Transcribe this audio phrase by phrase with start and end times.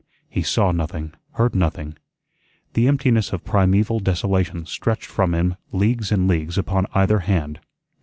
[0.27, 1.95] He saw nothing, heard nothing.
[2.73, 7.59] The emptiness of primeval desolation stretched from him leagues and leagues upon either hand.